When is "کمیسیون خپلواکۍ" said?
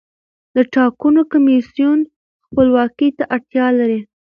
1.33-3.09